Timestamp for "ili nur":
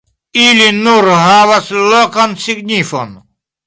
0.43-1.11